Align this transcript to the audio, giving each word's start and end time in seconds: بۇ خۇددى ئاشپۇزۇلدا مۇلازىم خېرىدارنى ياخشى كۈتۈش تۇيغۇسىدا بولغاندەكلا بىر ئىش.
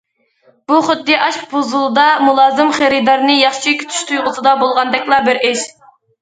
بۇ 0.69 0.77
خۇددى 0.85 1.17
ئاشپۇزۇلدا 1.25 2.05
مۇلازىم 2.27 2.71
خېرىدارنى 2.77 3.35
ياخشى 3.41 3.75
كۈتۈش 3.83 4.01
تۇيغۇسىدا 4.13 4.55
بولغاندەكلا 4.65 5.21
بىر 5.29 5.43
ئىش. 5.51 5.63